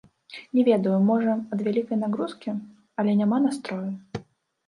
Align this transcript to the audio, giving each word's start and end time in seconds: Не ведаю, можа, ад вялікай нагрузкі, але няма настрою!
Не 0.59 0.61
ведаю, 0.69 0.93
можа, 1.09 1.33
ад 1.57 1.59
вялікай 1.67 1.99
нагрузкі, 2.05 2.55
але 3.03 3.11
няма 3.21 3.37
настрою! 3.45 3.89